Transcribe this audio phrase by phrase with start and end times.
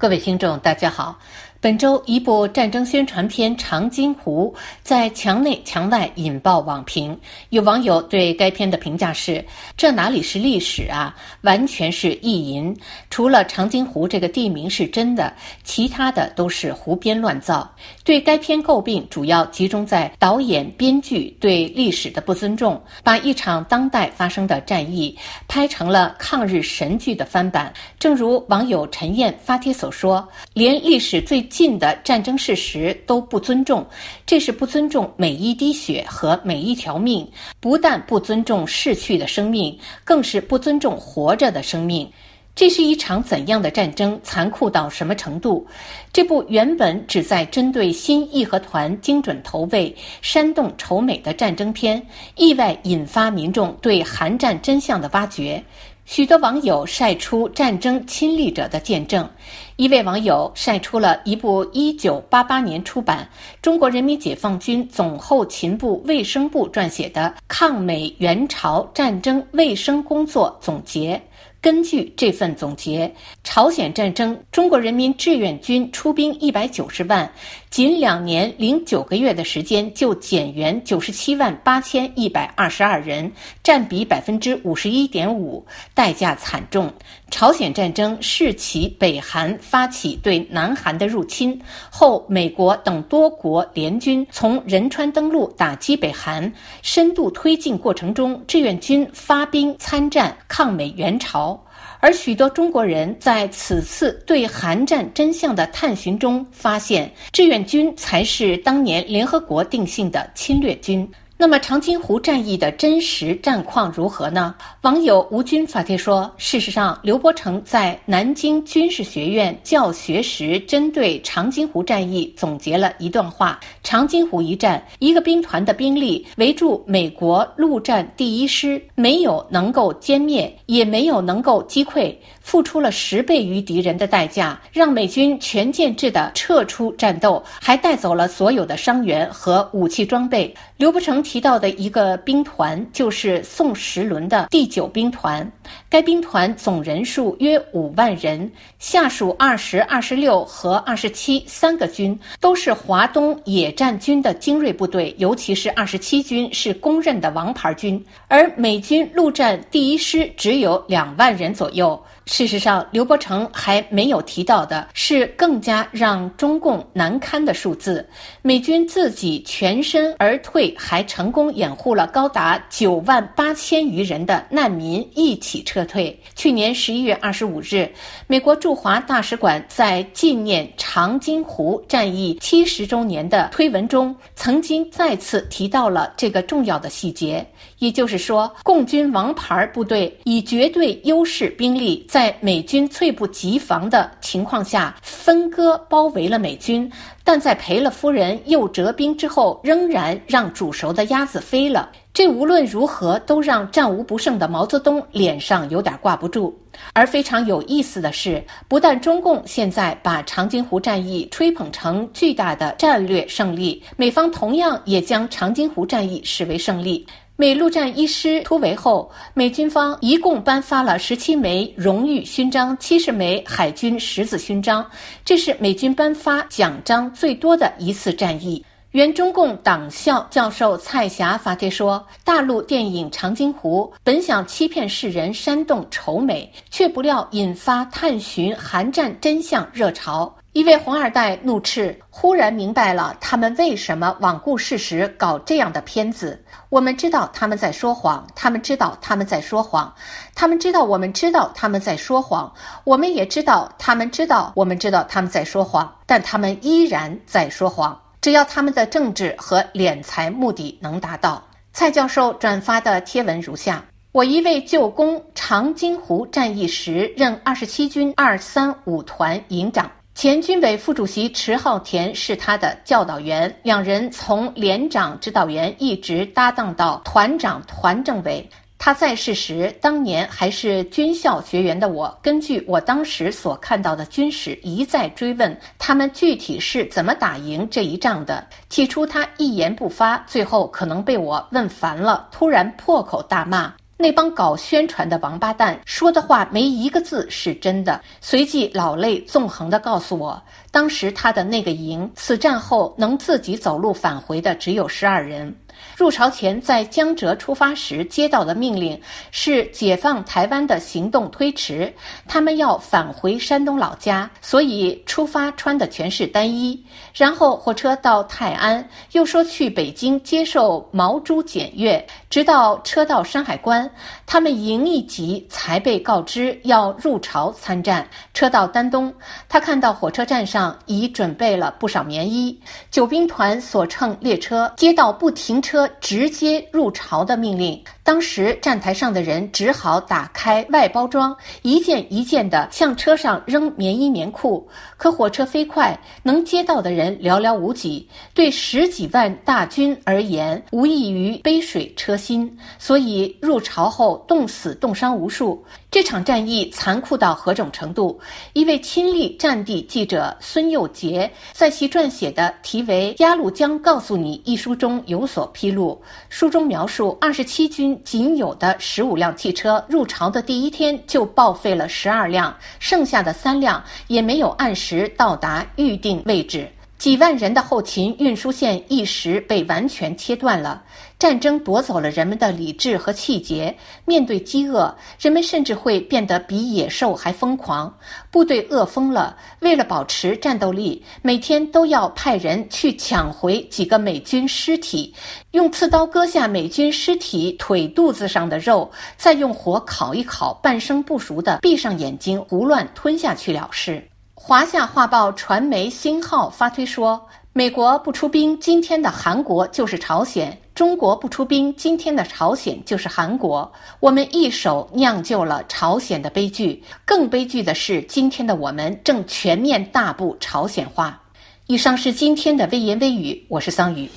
[0.00, 1.18] 各位听众，大家好。
[1.62, 4.50] 本周一部战争宣传片《长津湖》
[4.82, 7.14] 在墙内墙外引爆网评，
[7.50, 9.44] 有网友对该片的评价是
[9.76, 12.74] ：“这哪里是历史啊，完全是意淫！
[13.10, 17.70] 除了长津湖这个地名是真的，其他的都是胡编乱造。”
[18.04, 25.14] 对该片诟病主要集中在导演、编剧对历史的不尊重，把一场当代发生的战役
[25.46, 27.70] 拍成了抗日神剧的翻版。
[27.98, 33.84] 正如网友陈燕发帖所说：“连历史最。”近的战争事实都不尊重，
[34.24, 37.28] 这是不尊重每一滴血和每一条命，
[37.58, 42.10] 不但不尊重逝去的生命，更是不尊重活着的生命。
[42.52, 44.20] 这是一场怎样的战争？
[44.22, 45.66] 残酷到什么程度？
[46.12, 52.04] 这部原本旨在针对新义和团精准投喂、煽动仇美的战争片，
[52.36, 55.62] 意外引发民众对韩战真相的挖掘。
[56.10, 59.30] 许多网友晒出战争亲历者的见证。
[59.76, 63.28] 一位网友晒出了一部1988年出版、
[63.62, 71.14] 中国人民解放军总后勤部卫生部撰写的《抗美援朝战争卫生工作总结》。
[71.62, 77.30] 根据这份总结，朝鲜战争中国人民志愿军出兵一百九十万，
[77.68, 83.30] 仅两年零九个月的时间就减员九十七万八千一百二十二人，
[83.62, 86.90] 占比百分之五十一点五，代价惨重。
[87.30, 91.58] 朝鲜战争是其北韩发起对南韩的入侵
[91.90, 101.58] 后，美国等多国联军从仁川登陆打击北韩，深度推进过程中，志愿军发兵参战抗美援朝。
[102.00, 111.08] 而许多中国人在此次对韩战真相的探寻中，发现志愿军才是当年联合国定性的侵略军。
[111.40, 114.54] 那么长津湖战役的真实战况如何呢？
[114.82, 145.48] 网友吴军发帖说：“事实上，刘伯承在南京军事学院教学时，针对长津湖战役总结了一段话：长津湖一战，一个兵团的兵力围住美国陆战第一师，没有能够歼灭，也没有能够击溃，付出了十倍于敌人的代价，让美军全建制的撤出战斗，还带走了所有的伤员和武器装备。”刘伯承提到的一个兵团就是宋时轮的第九兵团，
[145.88, 162.02] 该兵团总人数约五万人，下属二十二、十六和二十七三个军，都是华东野战军的精锐部队，尤其是二十七军是公认的王牌军，而美军陆战第一师只有两万人左右。
[162.30, 168.08] 事实上，刘伯承还没有提到的是更加让中共难堪的数字：
[168.40, 176.16] 美军自己全身而退，还成功掩护了高达九万八千余人的难民一起撤退。
[176.36, 177.90] 去年十一月二十五日，
[178.28, 187.44] 美国驻华大使馆在纪念长津湖战役七十周年的推文中，曾经再次提到了这个重要的细节，
[187.80, 192.06] 也就是说，共军王牌部队以绝对优势兵力。
[192.08, 196.92] 在在美军猝不及防的情况下，分割包围了美军，
[197.24, 201.90] 但在赔了夫人又折兵之后，仍然让煮熟的鸭子飞了。
[202.12, 206.54] 这无论如何都让战无不胜的毛泽东脸上有点挂不住。
[206.92, 217.06] 而非常有意思的是，不但中共现在把长津湖战役吹捧成巨大的战略胜利，美方同样也将长津湖战役视为胜利。
[217.40, 224.84] 美陆战一师突围后，美军方一共颁发了十七枚荣誉勋章、七十枚海军十字勋章，
[225.24, 228.62] 这是美军颁发奖章最多的一次战役。
[228.90, 246.44] 原中共党校教授蔡霞发帖说：“大陆电影《长津湖》本想欺骗世人、煽动仇美，却不料引发探寻韩战真相热潮。”一位红二代怒斥：“忽然明白了，他们为什么罔顾事实搞这样的片子。
[246.70, 249.94] 我们知道他们在说谎，他们知道他们在说谎，
[250.34, 252.52] 他们知道我们知道他们在说谎，
[252.82, 257.96] 我们也知道他们知道我们知道他们在说谎，但他们依然在说谎。
[258.20, 261.40] 只要他们的政治和敛财目的能达到。”
[261.72, 269.88] 蔡教授转发的贴文如下：“我一位舅公，长津湖战役时任二十七军二三五团营长。”
[270.20, 278.46] 前军委副主席迟浩田是他的教导员，两人从连长、指导员一直搭档到团长、团政委。
[278.76, 288.46] 他在世时，当年还是军校学员的我，根据我当时所看到的军史，一再追问他们具体是怎么打赢这一仗的。
[288.68, 293.72] 起初他一言不发，最后可能被我问烦了，突然破口大骂。
[294.00, 298.00] 那帮搞宣传的王八蛋说的话没一个字是真的。
[298.22, 305.54] 随即老泪纵横的告诉我，当时他的那个营，此战后能自己走路返回的只有十二人。
[305.96, 308.98] 入朝前，在江浙出发时接到的命令
[309.30, 311.92] 是解放台湾的行动推迟，
[312.26, 316.82] 他们要返回山东老家，所以出发穿的全是单衣。
[317.14, 323.88] 然后火车到泰安，又说去北京接受毛猪检阅，直到车到山海关，
[324.24, 328.08] 他们营一级才被告知要入朝参战。
[328.32, 329.12] 车到丹东，
[329.48, 332.58] 他看到火车站上已准备了不少棉衣，
[332.90, 335.69] 九兵团所乘列车接到不停车。
[335.70, 337.80] 车直接入朝的命令，
[338.10, 344.68] 当时站台上的人只好打开外包装，一件一件的向车上扔棉衣棉裤。
[344.96, 352.52] 可火车飞快，能接到的人寥寥无几，对十几万大军而言，无异于杯水车薪。
[352.80, 355.64] 所以入朝后冻死冻伤无数。
[355.88, 358.18] 这场战役残酷到何种程度？
[358.54, 366.00] 一位亲历战地记者孙佑杰在其撰写的题为《鸭绿江告诉你》一书中有所披露。
[366.28, 376.70] 书中描述，二十七军仅有的十五辆汽车入朝的第一天就报废了十二辆，剩下的三辆也没有按时到达预定位置。
[377.00, 380.82] 几万人的后勤运输线一时被完全切断了。
[381.18, 383.74] 战争夺走了人们的理智和气节。
[384.04, 387.90] 面对饥饿，人们甚至会变得比野兽还疯狂。
[388.30, 395.14] 部队饿疯了，为了保持战斗力，每天都要派人去抢回几个美军尸体，
[395.52, 404.06] 用刺刀割下美军尸体腿肚子上的肉，再用火烤一烤，半生不熟的闭上眼睛胡乱吞下去了事。
[404.42, 407.20] 华夏画报传媒新号发推说
[407.52, 413.70] ：“美国不出兵，今天的韩国就是朝鲜；中国不出兵，今天的朝鲜就是韩国。
[414.00, 421.20] 我们一手酿就了朝鲜的悲剧，更悲剧的是，今天的我们正全面大步朝鲜化。”
[421.68, 424.10] 以上是今天的微言微语，我是桑榆。